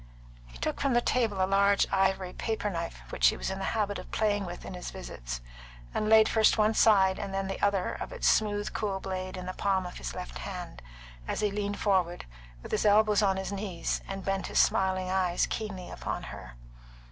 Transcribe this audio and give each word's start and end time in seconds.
He 0.47 0.57
took 0.57 0.81
from 0.81 0.93
the 0.95 0.99
table 1.01 1.43
a 1.45 1.45
large 1.45 1.85
ivory 1.91 2.33
paper 2.33 2.71
knife 2.71 3.01
which 3.11 3.27
he 3.27 3.37
was 3.37 3.51
in 3.51 3.59
the 3.59 3.63
habit 3.77 3.99
of 3.99 4.09
playing 4.09 4.45
with 4.47 4.65
in 4.65 4.73
his 4.73 4.89
visits, 4.89 5.41
and 5.93 6.09
laid 6.09 6.27
first 6.27 6.57
one 6.57 6.73
side 6.73 7.19
and 7.19 7.31
then 7.35 7.45
the 7.45 7.61
other 7.61 7.93
side 7.99 8.03
of 8.03 8.11
its 8.11 8.27
smooth 8.27 8.73
cool 8.73 8.99
blade 8.99 9.37
in 9.37 9.45
the 9.45 9.53
palm 9.53 9.85
of 9.85 9.99
his 9.99 10.15
left 10.15 10.39
hand, 10.39 10.81
as 11.27 11.41
he 11.41 11.51
leaned 11.51 11.77
forward, 11.79 12.25
with 12.63 12.71
his 12.71 12.83
elbows 12.83 13.21
on 13.21 13.37
his 13.37 13.51
knees, 13.51 14.01
and 14.07 14.25
bent 14.25 14.47
his 14.47 14.57
smiling 14.57 15.11
eyes 15.11 15.45
keenly 15.45 15.91
upon 15.91 16.23
her. 16.23 16.53